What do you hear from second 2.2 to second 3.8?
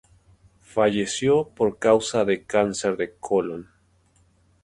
de cáncer de colon.